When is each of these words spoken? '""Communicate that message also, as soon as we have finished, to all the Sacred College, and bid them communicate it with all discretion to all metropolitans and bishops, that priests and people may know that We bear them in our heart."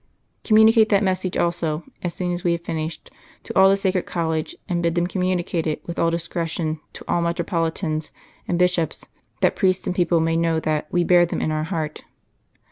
'""Communicate 0.43 0.89
that 0.89 1.03
message 1.03 1.37
also, 1.37 1.83
as 2.01 2.11
soon 2.11 2.31
as 2.33 2.43
we 2.43 2.53
have 2.53 2.63
finished, 2.65 3.11
to 3.43 3.55
all 3.55 3.69
the 3.69 3.77
Sacred 3.77 4.07
College, 4.07 4.55
and 4.67 4.81
bid 4.81 4.95
them 4.95 5.05
communicate 5.05 5.67
it 5.67 5.85
with 5.87 5.99
all 5.99 6.09
discretion 6.09 6.79
to 6.93 7.05
all 7.07 7.21
metropolitans 7.21 8.11
and 8.47 8.57
bishops, 8.57 9.05
that 9.41 9.55
priests 9.55 9.85
and 9.85 9.95
people 9.95 10.19
may 10.19 10.35
know 10.35 10.59
that 10.59 10.87
We 10.91 11.03
bear 11.03 11.27
them 11.27 11.39
in 11.39 11.51
our 11.51 11.65
heart." 11.65 12.03